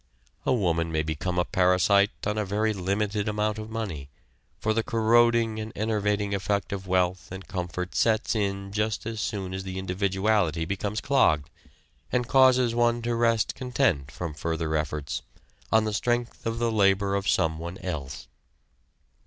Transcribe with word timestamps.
A 0.47 0.51
woman 0.51 0.91
may 0.91 1.03
become 1.03 1.37
a 1.37 1.45
parasite 1.45 2.09
on 2.25 2.35
a 2.35 2.43
very 2.43 2.73
limited 2.73 3.29
amount 3.29 3.59
of 3.59 3.69
money, 3.69 4.09
for 4.59 4.73
the 4.73 4.81
corroding 4.81 5.59
and 5.59 5.71
enervating 5.75 6.33
effect 6.33 6.73
of 6.73 6.87
wealth 6.87 7.31
and 7.31 7.47
comfort 7.47 7.93
sets 7.93 8.33
in 8.35 8.71
just 8.71 9.05
as 9.05 9.21
soon 9.21 9.53
as 9.53 9.63
the 9.63 9.77
individuality 9.77 10.65
becomes 10.65 11.01
clogged, 11.01 11.51
and 12.11 12.27
causes 12.27 12.73
one 12.73 13.03
to 13.03 13.13
rest 13.13 13.53
content 13.53 14.09
from 14.09 14.33
further 14.33 14.75
efforts, 14.75 15.21
on 15.71 15.83
the 15.83 15.93
strength 15.93 16.47
of 16.47 16.57
the 16.57 16.71
labor 16.71 17.13
of 17.13 17.29
someone 17.29 17.77
else. 17.77 18.27